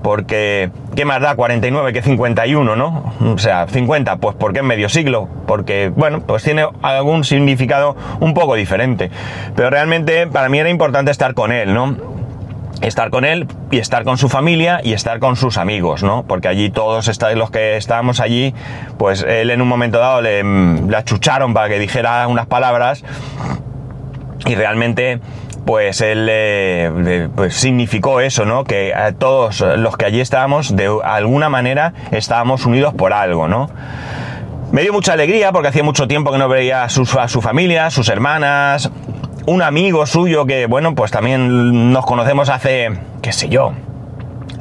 Porque, 0.03 0.69
¿qué 0.95 1.03
más 1.03 1.19
da 1.19 1.35
49 1.35 1.91
que 1.91 2.03
51, 2.03 2.75
no? 2.75 3.13
O 3.21 3.37
sea, 3.39 3.65
50, 3.67 4.17
pues 4.17 4.35
porque 4.37 4.59
es 4.59 4.65
medio 4.65 4.87
siglo, 4.87 5.27
porque, 5.47 5.91
bueno, 5.95 6.21
pues 6.21 6.43
tiene 6.43 6.67
algún 6.83 7.23
significado 7.23 7.95
un 8.19 8.35
poco 8.35 8.53
diferente. 8.53 9.09
Pero 9.55 9.71
realmente 9.71 10.27
para 10.27 10.47
mí 10.47 10.59
era 10.59 10.69
importante 10.69 11.09
estar 11.09 11.33
con 11.33 11.51
él, 11.51 11.73
¿no? 11.73 12.14
Estar 12.81 13.09
con 13.09 13.25
él 13.25 13.47
y 13.71 13.79
estar 13.79 14.03
con 14.03 14.17
su 14.17 14.29
familia 14.29 14.81
y 14.83 14.93
estar 14.93 15.19
con 15.19 15.35
sus 15.35 15.57
amigos, 15.57 16.03
¿no? 16.03 16.25
Porque 16.27 16.47
allí 16.47 16.69
todos 16.69 17.09
los 17.35 17.51
que 17.51 17.77
estábamos 17.77 18.19
allí, 18.19 18.53
pues 18.97 19.23
él 19.27 19.49
en 19.49 19.61
un 19.61 19.67
momento 19.67 19.99
dado 19.99 20.21
le, 20.21 20.43
le 20.43 20.97
achucharon 20.97 21.53
para 21.53 21.69
que 21.69 21.79
dijera 21.79 22.27
unas 22.27 22.47
palabras 22.47 23.03
y 24.45 24.55
realmente 24.55 25.19
pues 25.65 26.01
él 26.01 26.27
eh, 26.29 27.27
pues 27.35 27.55
significó 27.55 28.21
eso, 28.21 28.45
¿no? 28.45 28.63
Que 28.63 28.93
todos 29.17 29.61
los 29.61 29.97
que 29.97 30.05
allí 30.05 30.21
estábamos, 30.21 30.75
de 30.75 30.89
alguna 31.03 31.49
manera, 31.49 31.93
estábamos 32.11 32.65
unidos 32.65 32.93
por 32.93 33.13
algo, 33.13 33.47
¿no? 33.47 33.69
Me 34.71 34.81
dio 34.81 34.93
mucha 34.93 35.13
alegría 35.13 35.51
porque 35.51 35.69
hacía 35.69 35.83
mucho 35.83 36.07
tiempo 36.07 36.31
que 36.31 36.37
no 36.37 36.47
veía 36.47 36.83
a 36.83 36.85
a 36.85 37.27
su 37.27 37.41
familia, 37.41 37.89
sus 37.89 38.09
hermanas, 38.09 38.91
un 39.45 39.61
amigo 39.61 40.05
suyo 40.05 40.45
que, 40.45 40.65
bueno, 40.65 40.95
pues 40.95 41.11
también 41.11 41.91
nos 41.91 42.05
conocemos 42.05 42.49
hace, 42.49 42.89
qué 43.21 43.31
sé 43.31 43.49
yo, 43.49 43.73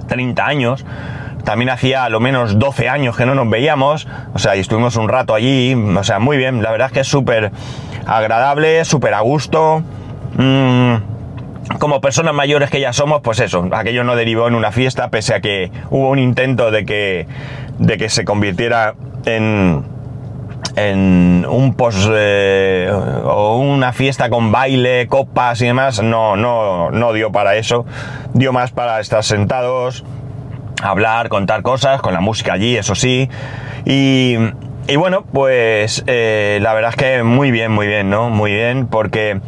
30 0.08 0.46
años. 0.46 0.84
También 1.44 1.70
hacía 1.70 2.08
lo 2.08 2.20
menos 2.20 2.58
12 2.58 2.88
años 2.88 3.16
que 3.16 3.26
no 3.26 3.34
nos 3.34 3.48
veíamos. 3.50 4.06
O 4.34 4.38
sea, 4.38 4.56
y 4.56 4.60
estuvimos 4.60 4.96
un 4.96 5.08
rato 5.08 5.34
allí. 5.34 5.74
O 5.74 6.04
sea, 6.04 6.18
muy 6.18 6.36
bien. 6.36 6.62
La 6.62 6.70
verdad 6.70 6.86
es 6.86 6.92
que 6.92 7.00
es 7.00 7.08
súper 7.08 7.52
agradable, 8.06 8.84
súper 8.84 9.12
a 9.14 9.20
gusto. 9.20 9.82
Mm, 10.38 10.94
como 11.78 12.00
personas 12.00 12.34
mayores 12.34 12.70
que 12.70 12.80
ya 12.80 12.92
somos, 12.92 13.20
pues 13.22 13.40
eso, 13.40 13.68
aquello 13.72 14.04
no 14.04 14.16
derivó 14.16 14.48
en 14.48 14.54
una 14.54 14.72
fiesta, 14.72 15.08
pese 15.08 15.34
a 15.34 15.40
que 15.40 15.70
hubo 15.90 16.10
un 16.10 16.18
intento 16.18 16.70
de 16.70 16.84
que, 16.84 17.26
de 17.78 17.96
que 17.96 18.08
se 18.08 18.24
convirtiera 18.24 18.94
en, 19.24 19.84
en 20.76 21.46
un 21.48 21.74
post 21.74 22.08
eh, 22.12 22.90
o 23.24 23.58
una 23.58 23.92
fiesta 23.92 24.28
con 24.30 24.52
baile, 24.52 25.06
copas 25.08 25.60
y 25.62 25.66
demás, 25.66 26.02
no, 26.02 26.36
no, 26.36 26.90
no 26.90 27.12
dio 27.12 27.32
para 27.32 27.56
eso, 27.56 27.86
dio 28.32 28.52
más 28.52 28.72
para 28.72 29.00
estar 29.00 29.22
sentados, 29.22 30.04
hablar, 30.82 31.28
contar 31.28 31.62
cosas, 31.62 32.00
con 32.00 32.12
la 32.12 32.20
música 32.20 32.54
allí, 32.54 32.76
eso 32.76 32.94
sí, 32.94 33.28
y, 33.84 34.36
y 34.88 34.96
bueno, 34.96 35.24
pues 35.32 36.02
eh, 36.06 36.58
la 36.60 36.74
verdad 36.74 36.90
es 36.90 36.96
que 36.96 37.22
muy 37.22 37.50
bien, 37.50 37.72
muy 37.72 37.86
bien, 37.86 38.10
¿no? 38.10 38.30
Muy 38.30 38.52
bien, 38.52 38.86
porque 38.86 39.40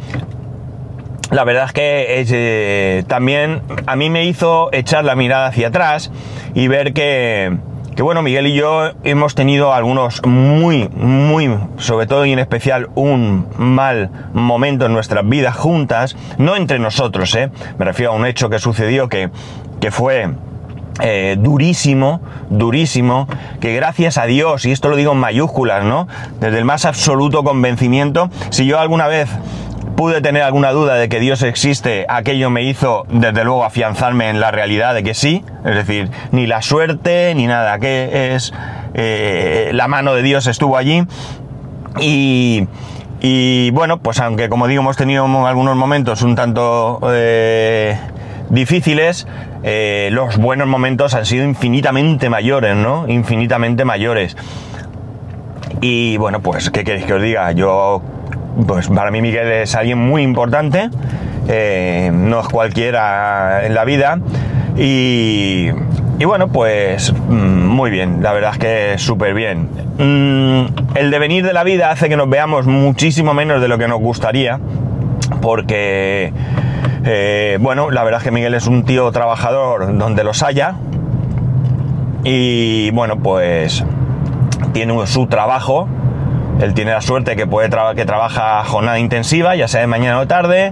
la 1.29 1.43
verdad 1.43 1.65
es 1.65 1.73
que 1.73 2.05
eh, 2.09 3.03
también 3.07 3.61
a 3.85 3.95
mí 3.95 4.09
me 4.09 4.25
hizo 4.25 4.69
echar 4.71 5.03
la 5.03 5.15
mirada 5.15 5.47
hacia 5.47 5.67
atrás 5.67 6.11
y 6.53 6.67
ver 6.69 6.93
que, 6.93 7.57
que, 7.97 8.03
bueno, 8.03 8.21
Miguel 8.21 8.45
y 8.45 8.53
yo 8.53 8.91
hemos 9.03 9.33
tenido 9.33 9.73
algunos 9.73 10.21
muy, 10.23 10.87
muy, 10.89 11.49
sobre 11.79 12.05
todo 12.05 12.27
y 12.27 12.31
en 12.31 12.37
especial 12.37 12.89
un 12.93 13.47
mal 13.57 14.11
momento 14.33 14.85
en 14.85 14.93
nuestras 14.93 15.27
vidas 15.27 15.57
juntas, 15.57 16.15
no 16.37 16.55
entre 16.55 16.77
nosotros, 16.77 17.33
¿eh? 17.33 17.49
me 17.79 17.85
refiero 17.85 18.11
a 18.11 18.15
un 18.15 18.27
hecho 18.27 18.51
que 18.51 18.59
sucedió 18.59 19.09
que, 19.09 19.31
que 19.81 19.89
fue 19.89 20.29
eh, 21.01 21.37
durísimo, 21.39 22.21
durísimo, 22.51 23.27
que 23.61 23.73
gracias 23.73 24.19
a 24.19 24.25
Dios, 24.25 24.65
y 24.65 24.71
esto 24.71 24.89
lo 24.89 24.95
digo 24.95 25.13
en 25.13 25.17
mayúsculas, 25.17 25.83
¿no? 25.83 26.07
Desde 26.39 26.59
el 26.59 26.65
más 26.65 26.85
absoluto 26.85 27.43
convencimiento, 27.43 28.29
si 28.51 28.67
yo 28.67 28.79
alguna 28.79 29.07
vez 29.07 29.27
pude 29.97 30.21
tener 30.21 30.43
alguna 30.43 30.71
duda 30.71 30.93
de 30.93 31.09
que 31.09 31.19
Dios 31.19 31.41
existe, 31.41 32.05
aquello 32.07 32.51
me 32.51 32.61
hizo 32.61 33.05
desde 33.09 33.43
luego 33.43 33.65
afianzarme 33.65 34.29
en 34.29 34.39
la 34.39 34.51
realidad 34.51 34.93
de 34.93 35.01
que 35.01 35.15
sí, 35.15 35.43
es 35.65 35.75
decir, 35.75 36.11
ni 36.31 36.45
la 36.45 36.61
suerte 36.61 37.33
ni 37.35 37.47
nada, 37.47 37.79
que 37.79 38.35
es 38.35 38.53
eh, 38.93 39.71
la 39.73 39.87
mano 39.87 40.13
de 40.13 40.21
Dios 40.21 40.45
estuvo 40.45 40.77
allí 40.77 41.03
y, 41.99 42.67
y, 43.21 43.71
bueno, 43.71 43.97
pues 43.97 44.19
aunque 44.19 44.49
como 44.49 44.67
digo 44.67 44.81
hemos 44.83 44.97
tenido 44.97 45.25
algunos 45.47 45.75
momentos 45.75 46.21
un 46.21 46.35
tanto 46.35 46.99
eh, 47.11 47.97
difíciles, 48.51 49.27
eh, 49.63 50.09
los 50.11 50.37
buenos 50.37 50.67
momentos 50.67 51.15
han 51.15 51.25
sido 51.25 51.43
infinitamente 51.43 52.29
mayores, 52.29 52.75
¿no? 52.75 53.07
Infinitamente 53.07 53.83
mayores. 53.83 54.37
Y 55.81 56.17
bueno, 56.17 56.39
pues, 56.39 56.69
¿qué 56.69 56.83
queréis 56.83 57.05
que 57.05 57.13
os 57.13 57.21
diga? 57.21 57.51
Yo, 57.51 58.01
pues 58.65 58.87
para 58.87 59.11
mí 59.11 59.21
Miguel 59.21 59.51
es 59.51 59.75
alguien 59.75 59.97
muy 59.97 60.23
importante, 60.23 60.89
eh, 61.47 62.11
no 62.13 62.39
es 62.39 62.47
cualquiera 62.47 63.65
en 63.65 63.73
la 63.73 63.85
vida. 63.85 64.19
Y, 64.77 65.69
y 66.19 66.25
bueno, 66.25 66.47
pues 66.49 67.13
mm, 67.13 67.65
muy 67.67 67.89
bien, 67.89 68.21
la 68.21 68.33
verdad 68.33 68.51
es 68.53 68.57
que 68.59 68.97
súper 68.97 69.33
bien. 69.33 69.69
Mm, 69.97 70.95
el 70.95 71.11
devenir 71.11 71.45
de 71.45 71.53
la 71.53 71.63
vida 71.63 71.91
hace 71.91 72.09
que 72.09 72.17
nos 72.17 72.29
veamos 72.29 72.65
muchísimo 72.65 73.33
menos 73.33 73.61
de 73.61 73.67
lo 73.67 73.77
que 73.77 73.87
nos 73.87 73.99
gustaría, 73.99 74.59
porque 75.41 76.31
eh, 77.09 77.57
bueno, 77.61 77.89
la 77.89 78.03
verdad 78.03 78.19
es 78.19 78.25
que 78.25 78.31
Miguel 78.31 78.53
es 78.53 78.67
un 78.67 78.83
tío 78.83 79.09
trabajador 79.11 79.97
donde 79.97 80.23
los 80.25 80.43
haya. 80.43 80.75
Y 82.23 82.91
bueno, 82.91 83.17
pues 83.17 83.85
tiene 84.73 85.07
su 85.07 85.27
trabajo. 85.27 85.87
Él 86.61 86.73
tiene 86.73 86.91
la 86.91 87.01
suerte 87.01 87.35
que 87.35 87.47
puede 87.47 87.69
que 87.95 88.05
trabaja 88.05 88.63
jornada 88.63 88.99
intensiva, 88.99 89.55
ya 89.55 89.67
sea 89.67 89.81
de 89.81 89.87
mañana 89.87 90.19
o 90.19 90.27
tarde. 90.27 90.71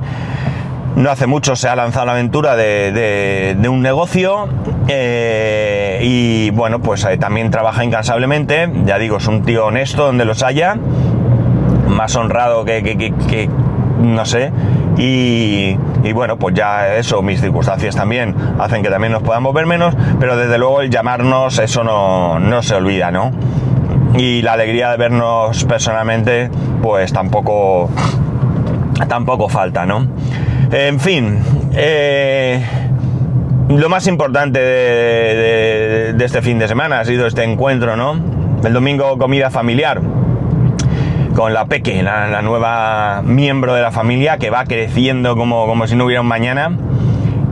No 0.96 1.10
hace 1.12 1.28
mucho 1.28 1.56
se 1.56 1.68
ha 1.68 1.76
lanzado 1.76 2.06
la 2.06 2.14
aventura 2.14 2.56
de, 2.56 3.58
un 3.70 3.82
negocio 3.82 4.48
eh, 4.88 6.00
y 6.02 6.52
bueno, 6.52 6.80
pues 6.80 7.04
eh, 7.04 7.18
también 7.18 7.52
trabaja 7.52 7.84
incansablemente. 7.84 8.70
Ya 8.86 8.98
digo, 8.98 9.18
es 9.18 9.28
un 9.28 9.44
tío 9.44 9.66
honesto 9.66 10.06
donde 10.06 10.26
los 10.26 10.42
haya, 10.42 10.78
más 11.88 12.16
honrado 12.16 12.64
que, 12.64 12.82
que 12.84 13.50
no 14.00 14.26
sé, 14.26 14.52
y, 14.98 15.78
bueno, 16.14 16.38
pues 16.38 16.56
ya 16.56 16.96
eso, 16.96 17.22
mis 17.22 17.42
circunstancias 17.42 17.96
también 17.96 18.36
hacen 18.60 18.82
que 18.82 18.90
también 18.90 19.12
nos 19.12 19.24
podamos 19.24 19.54
ver 19.54 19.66
menos, 19.66 19.96
pero 20.20 20.38
desde 20.38 20.58
luego 20.58 20.82
el 20.82 20.90
llamarnos, 20.90 21.60
eso 21.60 21.84
no, 21.84 22.40
no 22.40 22.62
se 22.62 22.76
olvida, 22.76 23.12
¿no? 23.12 23.32
Y 24.18 24.42
la 24.42 24.54
alegría 24.54 24.92
de 24.92 24.98
vernos 24.98 25.66
personalmente, 25.66 26.50
pues 26.82 27.12
tampoco, 27.12 27.90
tampoco 29.08 29.50
falta, 29.50 29.86
¿no? 29.86 30.08
En 30.72 31.00
fin, 31.00 31.40
eh, 31.74 32.64
lo 33.70 33.90
más 33.90 34.08
importante 34.08 34.60
de, 34.60 36.16
este 36.24 36.42
fin 36.42 36.60
de 36.60 36.68
semana 36.68 37.02
ha 37.02 37.06
sido 37.06 37.28
este 37.28 37.44
encuentro, 37.44 37.98
¿no? 37.98 38.20
El 38.64 38.74
domingo 38.74 39.18
comida 39.18 39.50
familiar 39.50 40.02
con 41.36 41.54
la 41.54 41.66
Peque, 41.66 42.02
la, 42.02 42.42
nueva 42.42 43.22
miembro 43.22 43.74
de 43.74 43.82
la 43.82 43.92
familia 43.92 44.38
que 44.38 44.50
va 44.50 44.64
creciendo 44.64 45.36
como, 45.36 45.66
como 45.68 45.88
si 45.88 45.96
no 45.96 46.06
hubiera 46.06 46.22
un 46.22 46.28
mañana. 46.28 46.72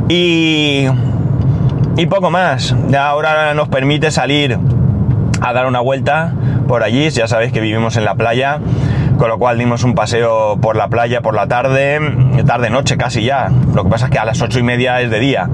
Y, 0.08 0.86
y 1.98 2.06
poco 2.06 2.32
más. 2.32 2.74
Ahora 2.98 3.54
nos 3.54 3.68
permite 3.68 4.12
salir 4.12 4.58
a 5.44 5.54
dar 5.54 5.68
una 5.68 5.82
vuelta 5.82 6.34
por 6.68 6.84
allí. 6.84 7.10
Ya 7.10 7.28
sabéis 7.28 7.52
que 7.52 7.60
vivimos 7.60 7.98
en 7.98 8.06
la 8.06 8.16
playa, 8.16 8.60
con 9.18 9.30
lo 9.30 9.38
cual 9.38 9.58
dimos 9.60 9.84
un 9.84 9.94
paseo 9.94 10.58
por 10.60 10.76
la 10.76 10.88
playa 10.88 11.22
por 11.22 11.36
la 11.36 11.48
tarde, 11.48 12.00
tarde-noche 12.46 12.98
casi 12.98 13.24
ya. 13.24 13.52
Lo 13.76 13.84
que 13.84 13.90
pasa 13.90 14.06
es 14.06 14.12
que 14.12 14.20
a 14.20 14.26
las 14.26 14.42
ocho 14.42 14.60
y 14.60 14.64
media 14.64 15.02
es 15.02 15.12
de 15.12 15.20
día. 15.20 15.50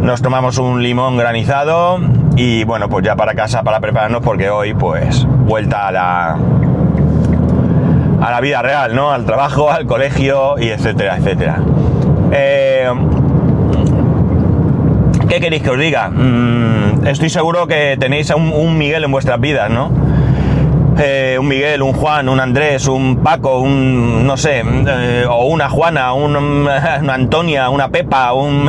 Nos 0.00 0.22
tomamos 0.22 0.58
un 0.58 0.82
limón 0.82 1.16
granizado 1.16 1.98
y 2.36 2.64
bueno, 2.64 2.88
pues 2.88 3.04
ya 3.04 3.16
para 3.16 3.34
casa 3.34 3.62
para 3.62 3.80
prepararnos 3.80 4.22
porque 4.22 4.50
hoy 4.50 4.74
pues 4.74 5.24
vuelta 5.26 5.88
a 5.88 5.92
la 5.92 6.38
a 8.20 8.30
la 8.32 8.40
vida 8.40 8.62
real, 8.62 8.94
¿no? 8.94 9.12
Al 9.12 9.24
trabajo, 9.24 9.70
al 9.70 9.86
colegio 9.86 10.58
y 10.58 10.68
etcétera, 10.68 11.16
etcétera. 11.16 11.58
Eh, 12.32 12.90
¿Qué 15.28 15.40
queréis 15.40 15.62
que 15.62 15.70
os 15.70 15.78
diga? 15.78 16.08
Mm, 16.08 16.87
estoy 17.04 17.30
seguro 17.30 17.66
que 17.66 17.96
tenéis 17.98 18.30
un, 18.30 18.52
un 18.52 18.78
Miguel 18.78 19.04
en 19.04 19.10
vuestras 19.10 19.40
vidas, 19.40 19.70
¿no? 19.70 19.90
Eh, 21.00 21.36
un 21.38 21.46
Miguel, 21.46 21.82
un 21.82 21.92
Juan, 21.92 22.28
un 22.28 22.40
Andrés, 22.40 22.88
un 22.88 23.18
Paco, 23.18 23.60
un 23.60 24.26
no 24.26 24.36
sé, 24.36 24.64
eh, 24.64 25.24
o 25.30 25.46
una 25.46 25.68
Juana, 25.68 26.12
un, 26.12 26.34
una 26.36 27.14
Antonia, 27.14 27.70
una 27.70 27.88
Pepa, 27.90 28.32
un 28.32 28.68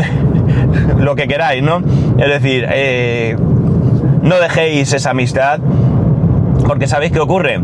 lo 1.00 1.16
que 1.16 1.28
queráis, 1.28 1.64
¿no? 1.64 1.82
Es 2.20 2.30
decir, 2.30 2.68
eh, 2.70 3.36
no 4.22 4.40
dejéis 4.40 4.94
esa 4.94 5.10
amistad, 5.12 5.60
porque 6.68 6.86
sabéis 6.86 7.12
qué 7.12 7.20
ocurre, 7.20 7.62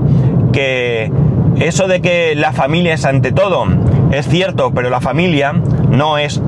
que 0.51 1.11
eso 1.59 1.87
de 1.87 2.01
que 2.01 2.33
la 2.35 2.51
familia 2.51 2.95
es 2.95 3.05
ante 3.05 3.31
todo, 3.31 3.67
es 4.11 4.27
cierto, 4.27 4.71
pero 4.73 4.89
la 4.89 4.99
familia 4.99 5.53
no 5.89 6.17
es 6.17 6.41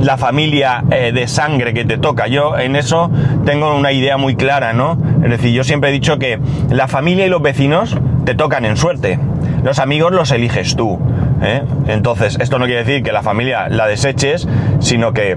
la 0.00 0.16
familia 0.16 0.84
eh, 0.90 1.12
de 1.12 1.28
sangre 1.28 1.74
que 1.74 1.84
te 1.84 1.98
toca. 1.98 2.26
Yo 2.26 2.58
en 2.58 2.76
eso 2.76 3.10
tengo 3.44 3.74
una 3.74 3.92
idea 3.92 4.16
muy 4.16 4.36
clara, 4.36 4.72
¿no? 4.72 4.98
Es 5.22 5.30
decir, 5.30 5.52
yo 5.52 5.64
siempre 5.64 5.90
he 5.90 5.92
dicho 5.92 6.18
que 6.18 6.38
la 6.70 6.88
familia 6.88 7.26
y 7.26 7.28
los 7.28 7.42
vecinos 7.42 7.96
te 8.24 8.34
tocan 8.34 8.64
en 8.64 8.76
suerte. 8.76 9.18
Los 9.62 9.78
amigos 9.78 10.12
los 10.12 10.30
eliges 10.30 10.76
tú. 10.76 10.98
¿eh? 11.42 11.62
Entonces, 11.88 12.38
esto 12.40 12.58
no 12.58 12.66
quiere 12.66 12.84
decir 12.84 13.02
que 13.02 13.12
la 13.12 13.22
familia 13.22 13.68
la 13.68 13.86
deseches, 13.86 14.46
sino 14.80 15.12
que 15.12 15.36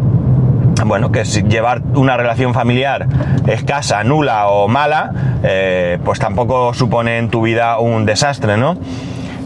bueno, 0.85 1.11
que 1.11 1.23
llevar 1.23 1.81
una 1.95 2.15
relación 2.15 2.53
familiar 2.53 3.07
escasa, 3.47 4.03
nula 4.03 4.47
o 4.47 4.67
mala, 4.67 5.11
eh, 5.43 5.97
pues 6.05 6.19
tampoco 6.19 6.73
supone 6.73 7.17
en 7.17 7.29
tu 7.29 7.41
vida 7.41 7.79
un 7.79 8.05
desastre, 8.05 8.57
¿no? 8.57 8.77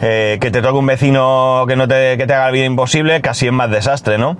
que 0.01 0.49
te 0.51 0.61
toque 0.61 0.77
un 0.77 0.85
vecino 0.85 1.63
que 1.65 1.77
no 1.77 1.87
te, 1.87 2.17
que 2.17 2.27
te 2.27 2.33
haga 2.33 2.47
la 2.47 2.51
vida 2.51 2.65
imposible, 2.65 3.21
casi 3.21 3.47
es 3.47 3.53
más 3.53 3.71
desastre, 3.71 4.17
¿no? 4.17 4.35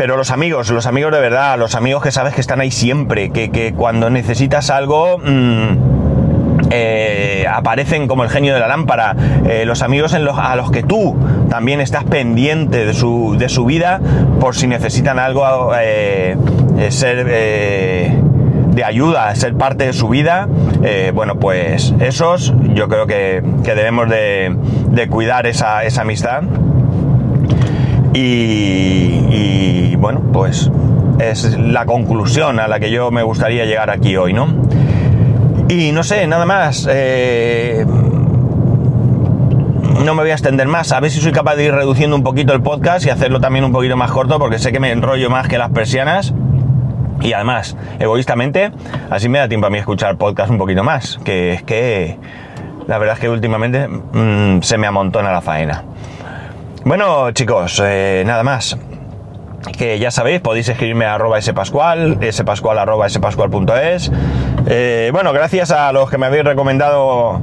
Pero 0.00 0.16
los 0.16 0.30
amigos, 0.30 0.70
los 0.70 0.86
amigos 0.86 1.12
de 1.12 1.20
verdad, 1.20 1.58
los 1.58 1.74
amigos 1.74 2.02
que 2.02 2.10
sabes 2.10 2.32
que 2.32 2.40
están 2.40 2.58
ahí 2.62 2.70
siempre, 2.70 3.28
que, 3.28 3.74
cuando 3.76 4.08
necesitas 4.08 4.70
algo... 4.70 5.18
Mm, 5.18 6.70
eh, 6.70 7.46
aparecen 7.52 8.08
como 8.08 8.24
el 8.24 8.30
genio 8.30 8.54
de 8.54 8.60
la 8.60 8.68
lámpara, 8.68 9.14
eh, 9.46 9.64
los 9.66 9.82
amigos 9.82 10.14
a 10.14 10.56
los 10.56 10.70
que 10.70 10.82
tú 10.82 11.18
también 11.50 11.82
estás 11.82 12.04
pendiente 12.04 12.86
de 12.86 12.94
su, 12.94 13.36
de 13.38 13.50
su 13.50 13.66
vida 13.66 14.00
por 14.40 14.56
si 14.56 14.68
necesitan 14.68 15.18
algo, 15.18 15.72
eh, 15.78 16.34
ser 16.88 17.26
de 17.26 18.84
ayuda, 18.84 19.34
ser 19.34 19.54
parte 19.54 19.84
de 19.84 19.92
su 19.92 20.08
vida, 20.08 20.48
bueno, 21.12 21.38
pues 21.38 21.92
esos 22.00 22.54
yo 22.72 22.88
creo 22.88 23.06
que, 23.06 23.42
debemos 23.64 24.08
de, 24.08 25.08
cuidar 25.10 25.46
esa, 25.46 25.84
esa 25.84 26.02
amistad. 26.02 26.44
Y, 28.12 29.94
bueno, 29.96 30.20
pues 30.32 30.70
es 31.18 31.58
la 31.58 31.86
conclusión 31.86 32.58
a 32.58 32.66
la 32.66 32.80
que 32.80 32.90
yo 32.90 33.10
me 33.10 33.22
gustaría 33.22 33.64
llegar 33.64 33.90
aquí 33.90 34.16
hoy, 34.16 34.32
¿no? 34.32 34.48
Y 35.68 35.92
no 35.92 36.02
sé, 36.02 36.26
nada 36.26 36.46
más. 36.46 36.88
Eh, 36.90 37.86
no 40.04 40.14
me 40.14 40.22
voy 40.22 40.30
a 40.30 40.34
extender 40.34 40.66
más. 40.66 40.92
A 40.92 41.00
ver 41.00 41.10
si 41.10 41.20
soy 41.20 41.32
capaz 41.32 41.56
de 41.56 41.66
ir 41.66 41.72
reduciendo 41.72 42.16
un 42.16 42.22
poquito 42.22 42.52
el 42.52 42.62
podcast 42.62 43.06
y 43.06 43.10
hacerlo 43.10 43.40
también 43.40 43.64
un 43.64 43.72
poquito 43.72 43.96
más 43.96 44.10
corto, 44.10 44.38
porque 44.38 44.58
sé 44.58 44.72
que 44.72 44.80
me 44.80 44.90
enrollo 44.90 45.30
más 45.30 45.46
que 45.46 45.58
las 45.58 45.70
persianas. 45.70 46.34
Y 47.20 47.34
además, 47.34 47.76
egoístamente, 47.98 48.72
así 49.10 49.28
me 49.28 49.38
da 49.38 49.48
tiempo 49.48 49.66
a 49.66 49.70
mí 49.70 49.78
escuchar 49.78 50.16
podcast 50.16 50.50
un 50.50 50.58
poquito 50.58 50.82
más. 50.82 51.20
Que 51.22 51.52
es 51.52 51.62
que 51.62 52.16
la 52.86 52.98
verdad 52.98 53.14
es 53.14 53.20
que 53.20 53.28
últimamente 53.28 53.86
mm, 53.86 54.62
se 54.62 54.78
me 54.78 54.86
amontona 54.86 55.30
la 55.30 55.42
faena. 55.42 55.84
Bueno, 56.84 57.30
chicos, 57.32 57.80
eh, 57.84 58.22
nada 58.26 58.42
más. 58.42 58.76
Que 59.76 59.98
ya 59.98 60.10
sabéis, 60.10 60.40
podéis 60.40 60.68
escribirme 60.68 61.04
a 61.04 61.14
arroba 61.14 61.40
spascual, 61.40 62.18
spascual 62.32 62.78
arroba 62.78 63.08
spascual.es. 63.08 64.10
Eh, 64.66 65.10
bueno, 65.12 65.32
gracias 65.34 65.70
a 65.70 65.92
los 65.92 66.08
que 66.08 66.16
me 66.16 66.26
habéis 66.26 66.44
recomendado 66.44 67.42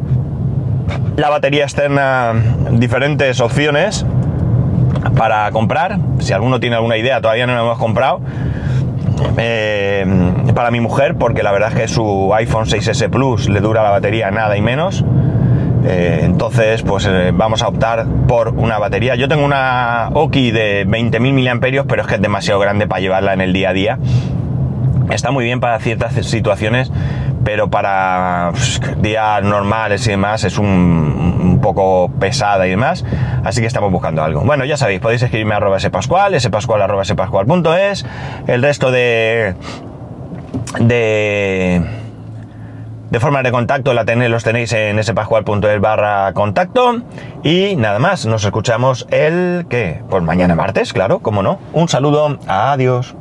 la 1.15 1.29
batería 1.29 1.63
externa, 1.63 2.33
diferentes 2.71 3.39
opciones 3.39 4.05
para 5.15 5.51
comprar. 5.51 5.99
Si 6.19 6.33
alguno 6.33 6.59
tiene 6.59 6.75
alguna 6.75 6.97
idea, 6.97 7.21
todavía 7.21 7.45
no 7.45 7.53
lo 7.53 7.61
hemos 7.61 7.77
comprado. 7.77 8.21
Eh, 9.37 10.05
para 10.55 10.71
mi 10.71 10.79
mujer, 10.79 11.15
porque 11.15 11.43
la 11.43 11.51
verdad 11.51 11.69
es 11.69 11.75
que 11.75 11.87
su 11.87 12.33
iPhone 12.33 12.65
6S 12.65 13.09
Plus 13.09 13.49
le 13.49 13.61
dura 13.61 13.83
la 13.83 13.91
batería 13.91 14.31
nada 14.31 14.57
y 14.57 14.61
menos. 14.61 15.05
Eh, 15.89 16.19
entonces, 16.23 16.81
pues 16.81 17.05
eh, 17.05 17.31
vamos 17.33 17.61
a 17.61 17.69
optar 17.69 18.05
por 18.27 18.49
una 18.49 18.77
batería. 18.77 19.15
Yo 19.15 19.29
tengo 19.29 19.45
una 19.45 20.09
Oki 20.13 20.51
de 20.51 20.85
20.000 20.85 21.55
mAh, 21.55 21.85
pero 21.87 22.01
es 22.01 22.07
que 22.07 22.15
es 22.15 22.21
demasiado 22.21 22.59
grande 22.59 22.87
para 22.87 22.99
llevarla 22.99 23.33
en 23.33 23.39
el 23.39 23.53
día 23.53 23.69
a 23.69 23.73
día. 23.73 23.99
Está 25.09 25.31
muy 25.31 25.45
bien 25.45 25.61
para 25.61 25.79
ciertas 25.79 26.13
situaciones, 26.25 26.91
pero 27.45 27.69
para 27.69 28.49
pues, 28.51 28.81
días 29.01 29.41
normales 29.43 30.05
y 30.07 30.09
demás 30.09 30.43
es 30.43 30.57
un, 30.57 31.59
poco 31.61 32.11
pesada 32.19 32.67
y 32.67 32.71
demás. 32.71 33.05
Así 33.45 33.61
que 33.61 33.67
estamos 33.67 33.89
buscando 33.89 34.21
algo. 34.21 34.41
Bueno, 34.41 34.65
ya 34.65 34.75
sabéis, 34.75 34.99
podéis 34.99 35.21
escribirme 35.21 35.53
a 35.53 35.57
arroba 35.57 35.79
spascual. 35.79 36.33
El 38.47 38.61
resto 38.61 38.91
de... 38.91 39.55
de 40.81 42.06
de 43.09 43.19
forma 43.19 43.43
de 43.43 43.51
contacto 43.51 43.93
la 43.93 44.05
tenéis, 44.05 44.31
los 44.31 44.43
tenéis 44.43 44.73
en 44.73 45.03
spascual.es 45.03 45.81
barra 45.81 46.33
contacto. 46.33 47.01
Y 47.43 47.75
nada 47.75 47.99
más, 47.99 48.25
nos 48.25 48.43
escuchamos 48.43 49.07
el 49.11 49.65
que, 49.69 50.01
pues 50.09 50.23
mañana 50.23 50.55
martes, 50.55 50.93
claro, 50.93 51.19
como 51.19 51.43
no. 51.43 51.59
Un 51.73 51.87
saludo, 51.87 52.37
adiós. 52.47 53.15